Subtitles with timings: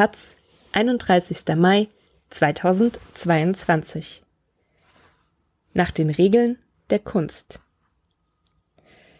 [0.00, 0.34] Taz,
[0.72, 1.44] 31.
[1.56, 1.86] Mai
[2.30, 4.22] 2022.
[5.74, 7.60] Nach den Regeln der Kunst.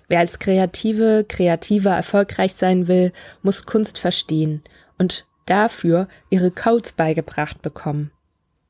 [0.09, 3.13] Wer als Kreative, Kreativer erfolgreich sein will,
[3.43, 4.65] muss Kunst verstehen
[4.97, 8.11] und dafür ihre Codes beigebracht bekommen.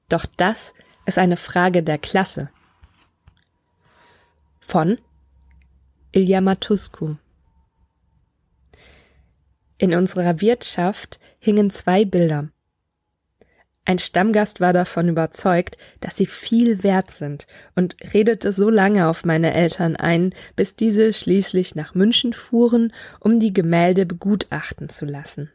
[0.08, 0.74] Doch das
[1.06, 2.50] ist eine Frage der Klasse.
[4.58, 4.96] Von
[6.10, 7.14] Ilya Matusku
[9.78, 12.50] In unserer Wirtschaft hingen zwei Bilder.
[13.84, 19.24] Ein Stammgast war davon überzeugt, dass sie viel wert sind und redete so lange auf
[19.24, 25.50] meine Eltern ein, bis diese schließlich nach München fuhren, um die Gemälde begutachten zu lassen.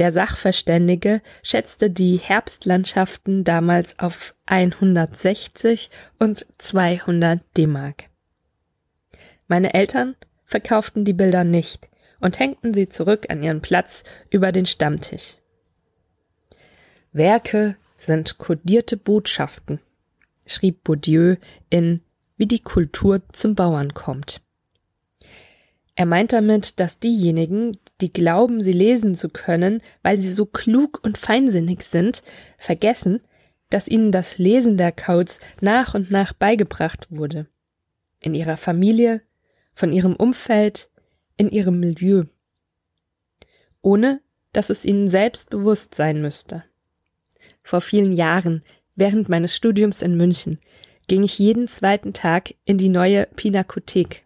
[0.00, 8.10] Der Sachverständige schätzte die Herbstlandschaften damals auf 160 und 200 D-Mark.
[9.46, 11.88] Meine Eltern verkauften die Bilder nicht
[12.24, 15.36] und hängten sie zurück an ihren Platz über den Stammtisch.
[17.12, 19.78] Werke sind kodierte Botschaften,
[20.46, 21.36] schrieb Bourdieu
[21.68, 22.00] in
[22.38, 24.40] Wie die Kultur zum Bauern kommt.
[25.96, 31.00] Er meint damit, dass diejenigen, die glauben, sie lesen zu können, weil sie so klug
[31.02, 32.22] und feinsinnig sind,
[32.56, 33.20] vergessen,
[33.68, 37.48] dass ihnen das Lesen der Codes nach und nach beigebracht wurde.
[38.18, 39.20] In ihrer Familie,
[39.74, 40.88] von ihrem Umfeld,
[41.36, 42.24] in ihrem Milieu.
[43.82, 44.20] Ohne
[44.52, 46.64] dass es ihnen selbst bewusst sein müsste.
[47.62, 48.62] Vor vielen Jahren,
[48.94, 50.58] während meines Studiums in München,
[51.08, 54.22] ging ich jeden zweiten Tag in die neue Pinakothek.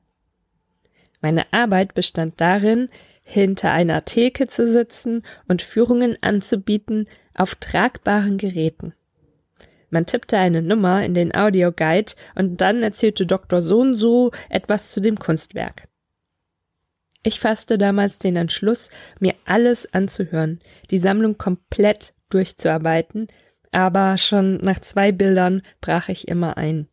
[1.20, 2.88] Meine Arbeit bestand darin,
[3.22, 8.94] hinter einer Theke zu sitzen und Führungen anzubieten auf tragbaren Geräten.
[9.90, 13.62] Man tippte eine Nummer in den Audioguide und dann erzählte Dr.
[13.62, 15.87] So und so etwas zu dem Kunstwerk.
[17.22, 23.26] Ich fasste damals den Entschluss, mir alles anzuhören, die Sammlung komplett durchzuarbeiten,
[23.70, 26.88] aber schon nach zwei Bildern brach ich immer ein.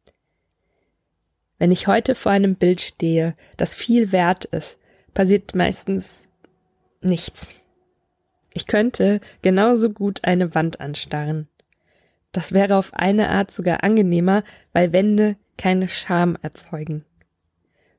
[1.58, 4.80] Wenn ich heute vor einem Bild stehe, das viel wert ist,
[5.14, 6.28] passiert meistens
[7.02, 7.54] nichts.
[8.54, 11.48] Ich könnte genauso gut eine Wand anstarren.
[12.32, 14.44] Das wäre auf eine Art sogar angenehmer,
[14.74, 17.06] weil Wände keine Scham erzeugen.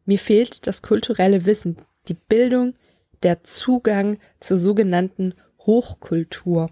[0.05, 1.79] Mir fehlt das kulturelle Wissen,
[2.09, 2.75] die Bildung,
[3.23, 6.71] der Zugang zur sogenannten Hochkultur.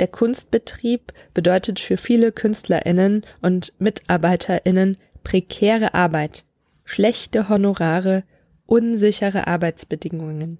[0.00, 6.44] Der Kunstbetrieb bedeutet für viele Künstlerinnen und Mitarbeiterinnen prekäre Arbeit,
[6.84, 8.22] schlechte Honorare,
[8.66, 10.58] unsichere Arbeitsbedingungen.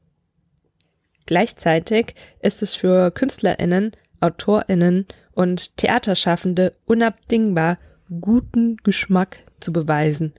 [1.27, 7.79] Gleichzeitig ist es für Künstlerinnen, Autorinnen und Theaterschaffende unabdingbar,
[8.21, 10.33] guten Geschmack zu beweisen,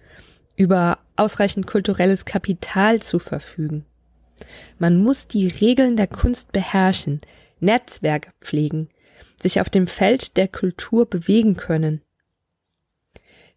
[0.56, 3.86] über ausreichend kulturelles Kapital zu verfügen.
[4.78, 7.22] Man muss die Regeln der Kunst beherrschen,
[7.60, 8.90] Netzwerke pflegen,
[9.42, 12.02] sich auf dem Feld der Kultur bewegen können.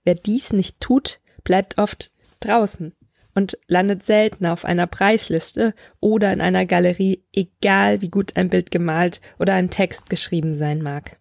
[0.05, 2.93] Wer dies nicht tut, bleibt oft draußen
[3.35, 8.71] und landet selten auf einer Preisliste oder in einer Galerie, egal wie gut ein Bild
[8.71, 11.19] gemalt oder ein Text geschrieben sein mag.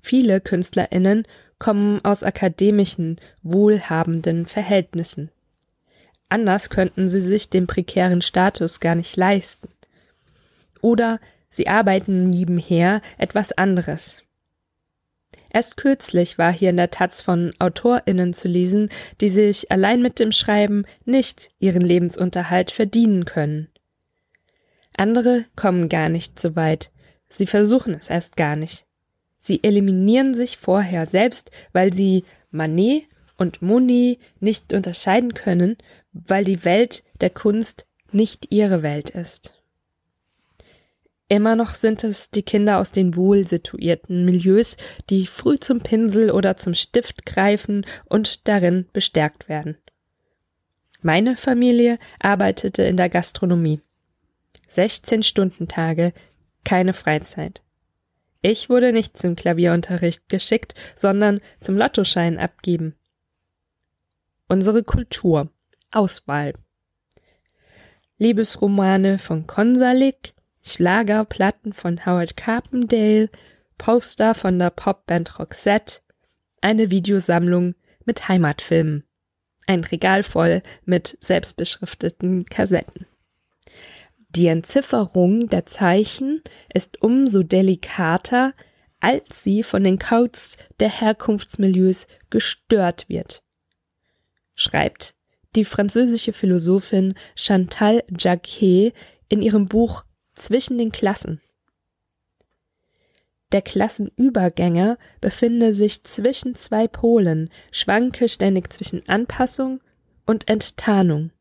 [0.00, 1.26] Viele Künstlerinnen
[1.60, 5.30] kommen aus akademischen, wohlhabenden Verhältnissen.
[6.28, 9.68] Anders könnten sie sich den prekären Status gar nicht leisten
[10.80, 14.24] oder sie arbeiten nebenher etwas anderes.
[15.52, 18.88] Erst kürzlich war hier in der Taz von AutorInnen zu lesen,
[19.20, 23.68] die sich allein mit dem Schreiben nicht ihren Lebensunterhalt verdienen können.
[24.96, 26.92] Andere kommen gar nicht so weit.
[27.28, 28.86] Sie versuchen es erst gar nicht.
[29.40, 33.04] Sie eliminieren sich vorher selbst, weil sie Manet
[33.36, 35.76] und Monet nicht unterscheiden können,
[36.12, 39.54] weil die Welt der Kunst nicht ihre Welt ist.
[41.28, 44.76] Immer noch sind es die Kinder aus den wohl situierten Milieus,
[45.10, 49.78] die früh zum Pinsel oder zum Stift greifen und darin bestärkt werden.
[51.02, 53.80] Meine Familie arbeitete in der Gastronomie.
[54.70, 56.12] 16 Stunden Tage,
[56.64, 57.62] keine Freizeit.
[58.42, 62.94] Ich wurde nicht zum Klavierunterricht geschickt, sondern zum Lottoschein abgeben.
[64.48, 65.48] Unsere Kultur.
[65.90, 66.54] Auswahl.
[68.18, 73.28] Liebesromane von Konsalik, Schlagerplatten von Howard Carpendale,
[73.76, 76.00] Poster von der Popband Roxette,
[76.60, 79.04] eine Videosammlung mit Heimatfilmen,
[79.66, 83.06] ein Regal voll mit selbstbeschrifteten Kassetten.
[84.36, 86.42] Die Entzifferung der Zeichen
[86.72, 88.54] ist umso delikater,
[89.00, 93.42] als sie von den Codes der Herkunftsmilieus gestört wird.
[94.54, 95.14] Schreibt
[95.56, 98.92] die französische Philosophin Chantal Jacquet
[99.28, 100.04] in ihrem Buch
[100.36, 101.40] Zwischen den Klassen.
[103.52, 109.80] Der Klassenübergänger befinde sich zwischen zwei Polen, schwanke ständig zwischen Anpassung
[110.24, 111.32] und Enttarnung.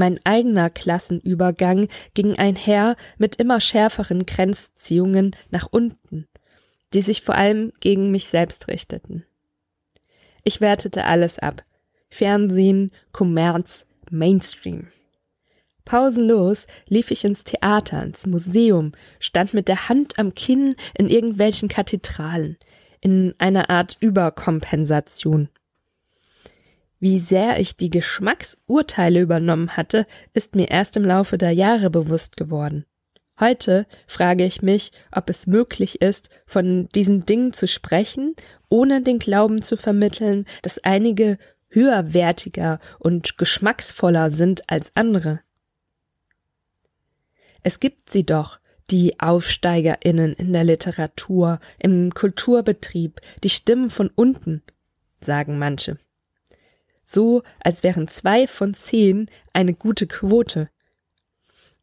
[0.00, 6.26] Mein eigener Klassenübergang ging einher mit immer schärferen Grenzziehungen nach unten,
[6.94, 9.26] die sich vor allem gegen mich selbst richteten.
[10.42, 11.64] Ich wertete alles ab.
[12.08, 14.88] Fernsehen, Kommerz, Mainstream.
[15.84, 21.68] Pausenlos lief ich ins Theater, ins Museum, stand mit der Hand am Kinn in irgendwelchen
[21.68, 22.56] Kathedralen,
[23.02, 25.50] in einer Art Überkompensation.
[27.00, 32.36] Wie sehr ich die Geschmacksurteile übernommen hatte, ist mir erst im Laufe der Jahre bewusst
[32.36, 32.84] geworden.
[33.40, 38.36] Heute frage ich mich, ob es möglich ist, von diesen Dingen zu sprechen,
[38.68, 41.38] ohne den Glauben zu vermitteln, dass einige
[41.70, 45.40] höherwertiger und geschmacksvoller sind als andere.
[47.62, 48.60] Es gibt sie doch,
[48.90, 54.62] die Aufsteigerinnen in der Literatur, im Kulturbetrieb, die Stimmen von unten,
[55.20, 55.98] sagen manche.
[57.12, 60.70] So, als wären zwei von zehn eine gute Quote.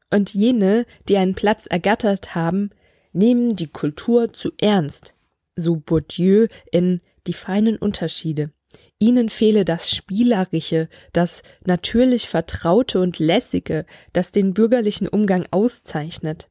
[0.09, 2.69] Und jene, die einen Platz ergattert haben,
[3.11, 5.15] nehmen die Kultur zu ernst,
[5.57, 8.51] so Bourdieu in Die feinen Unterschiede.
[8.99, 16.49] Ihnen fehle das Spielerische, das natürlich Vertraute und Lässige, das den bürgerlichen Umgang auszeichnet.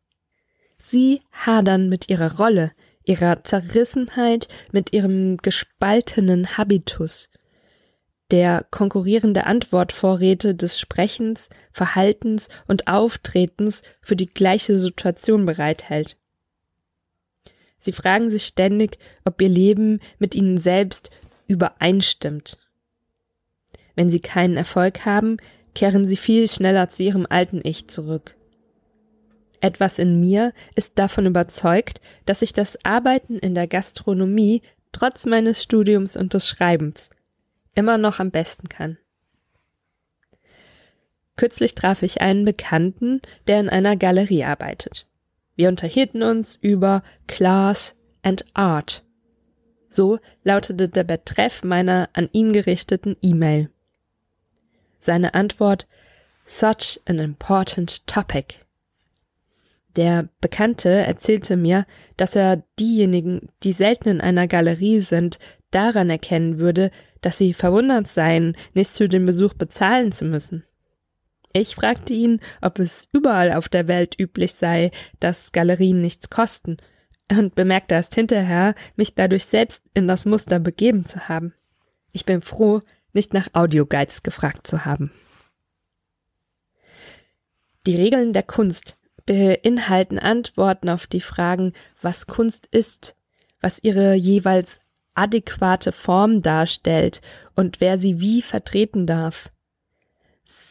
[0.77, 2.73] Sie hadern mit ihrer Rolle,
[3.05, 7.31] ihrer Zerrissenheit, mit ihrem gespaltenen Habitus,
[8.31, 16.17] der konkurrierende Antwortvorräte des Sprechens, Verhaltens und Auftretens für die gleiche Situation bereithält.
[17.79, 21.11] Sie fragen sich ständig, ob ihr Leben mit ihnen selbst
[21.47, 22.59] übereinstimmt.
[23.95, 25.37] Wenn sie keinen Erfolg haben,
[25.75, 28.35] kehren sie viel schneller zu ihrem alten Ich zurück.
[29.61, 34.63] Etwas in mir ist davon überzeugt, dass ich das Arbeiten in der Gastronomie
[34.93, 37.11] trotz meines Studiums und des Schreibens
[37.77, 38.99] immer noch am besten kann.
[41.37, 45.07] Kürzlich traf ich einen Bekannten, der in einer Galerie arbeitet.
[45.55, 49.07] Wir unterhielten uns über Class and Art
[49.97, 53.71] so lautete der Betreff meiner an ihn gerichteten E-Mail.
[55.01, 55.87] Seine Antwort
[56.45, 58.55] Such an important topic.
[59.97, 61.87] Der Bekannte erzählte mir,
[62.17, 65.39] dass er diejenigen, die selten in einer Galerie sind,
[65.73, 70.65] daran erkennen würde, dass sie verwundert seien, nichts für den Besuch bezahlen zu müssen.
[71.53, 74.91] Ich fragte ihn, ob es überall auf der Welt üblich sei,
[75.21, 76.77] dass Galerien nichts kosten
[77.31, 81.55] und bemerkte erst hinterher, mich dadurch selbst in das Muster begeben zu haben.
[82.13, 82.83] Ich bin froh,
[83.13, 85.11] nicht nach Audioguides gefragt zu haben.
[87.87, 88.97] Die Regeln der Kunst
[89.27, 93.17] beinhalten Antworten auf die Fragen, was Kunst ist,
[93.61, 94.81] was ihre jeweils
[95.17, 97.21] adäquate Form darstellt
[97.55, 99.51] und wer sie wie vertreten darf.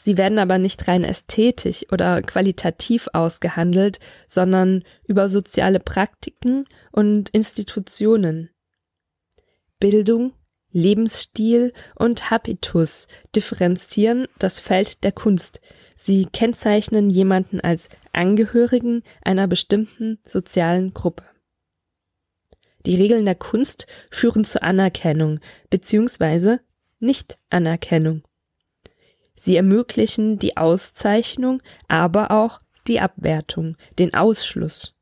[0.04, 8.52] Sie werden aber nicht rein ästhetisch oder qualitativ ausgehandelt, sondern über soziale Praktiken und Institutionen.
[9.80, 10.34] Bildung,
[10.72, 15.60] Lebensstil und Habitus differenzieren das Feld der Kunst.
[15.96, 21.24] Sie kennzeichnen jemanden als Angehörigen einer bestimmten sozialen Gruppe.
[22.86, 25.40] Die Regeln der Kunst führen zur Anerkennung
[25.70, 26.58] bzw.
[27.00, 28.24] Nicht-Anerkennung.
[29.36, 34.94] Sie ermöglichen die Auszeichnung, aber auch die Abwertung, den Ausschluss.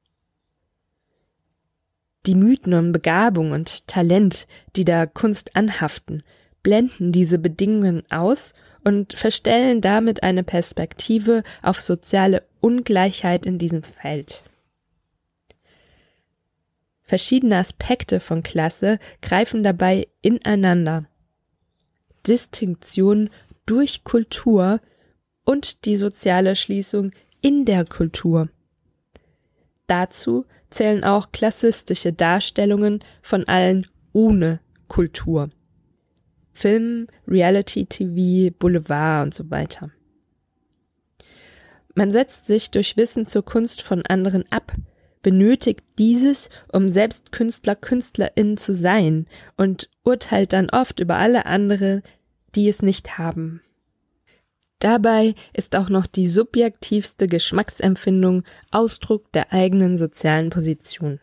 [2.26, 6.24] Die Mythen um Begabung und Talent, die der Kunst anhaften,
[6.64, 8.54] blenden diese Bedingungen aus
[8.86, 14.44] und verstellen damit eine Perspektive auf soziale Ungleichheit in diesem Feld.
[17.04, 21.06] Verschiedene Aspekte von Klasse greifen dabei ineinander.
[22.26, 23.30] Distinktion
[23.66, 24.80] durch Kultur
[25.44, 28.50] und die soziale Schließung in der Kultur.
[29.88, 35.50] Dazu zählen auch klassistische Darstellungen von allen ohne Kultur.
[36.54, 39.92] Film, Reality TV, Boulevard und so weiter.
[41.96, 44.74] Man setzt sich durch Wissen zur Kunst von anderen ab,
[45.24, 49.26] benötigt dieses, um selbst Künstler, Künstlerin zu sein
[49.58, 52.04] und urteilt dann oft über alle andere
[52.56, 53.62] die es nicht haben.
[54.80, 61.20] Dabei ist auch noch die subjektivste Geschmacksempfindung Ausdruck der eigenen sozialen Position.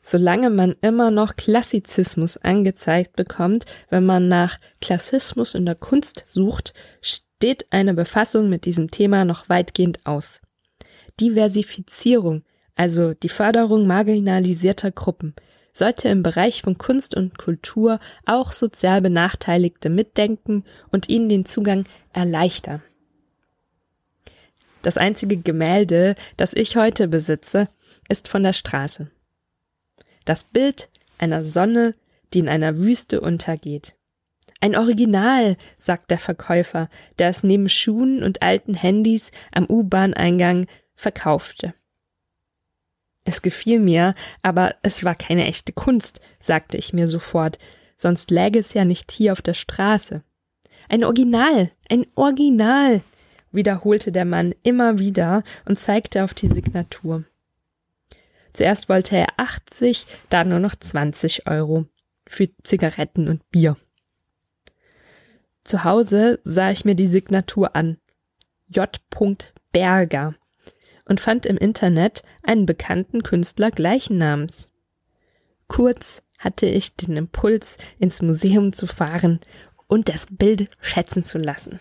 [0.00, 6.74] Solange man immer noch Klassizismus angezeigt bekommt, wenn man nach Klassismus in der Kunst sucht,
[7.00, 10.40] steht eine Befassung mit diesem Thema noch weitgehend aus.
[11.20, 12.42] Diversifizierung,
[12.74, 15.34] also die Förderung marginalisierter Gruppen,
[15.72, 21.84] sollte im Bereich von Kunst und Kultur auch sozial Benachteiligte mitdenken und ihnen den Zugang
[22.12, 22.82] erleichtern.
[24.82, 27.68] Das einzige Gemälde, das ich heute besitze,
[28.08, 29.10] ist von der Straße.
[30.24, 31.94] Das Bild einer Sonne,
[32.32, 33.94] die in einer Wüste untergeht.
[34.60, 41.74] Ein Original, sagt der Verkäufer, der es neben Schuhen und alten Handys am U-Bahn-Eingang verkaufte.
[43.24, 47.58] Es gefiel mir, aber es war keine echte Kunst, sagte ich mir sofort,
[47.96, 50.22] sonst läge es ja nicht hier auf der Straße.
[50.88, 53.02] Ein Original, ein Original,
[53.50, 57.24] wiederholte der Mann immer wieder und zeigte auf die Signatur.
[58.52, 61.86] Zuerst wollte er 80, dann nur noch 20 Euro
[62.26, 63.76] für Zigaretten und Bier.
[65.64, 67.96] Zu Hause sah ich mir die Signatur an.
[68.68, 68.88] J.
[69.72, 70.34] Berger
[71.04, 74.70] und fand im Internet einen bekannten Künstler gleichen Namens.
[75.68, 79.40] Kurz hatte ich den Impuls, ins Museum zu fahren
[79.86, 81.80] und das Bild schätzen zu lassen.